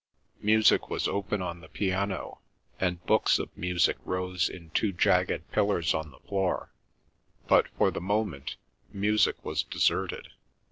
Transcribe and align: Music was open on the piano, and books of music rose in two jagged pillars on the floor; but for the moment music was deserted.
Music 0.41 0.89
was 0.89 1.07
open 1.07 1.43
on 1.43 1.59
the 1.59 1.69
piano, 1.69 2.39
and 2.79 3.05
books 3.05 3.37
of 3.37 3.55
music 3.55 3.97
rose 4.03 4.49
in 4.49 4.71
two 4.71 4.91
jagged 4.91 5.51
pillars 5.51 5.93
on 5.93 6.09
the 6.09 6.17
floor; 6.21 6.71
but 7.47 7.67
for 7.77 7.91
the 7.91 8.01
moment 8.01 8.55
music 8.91 9.45
was 9.45 9.61
deserted. 9.61 10.29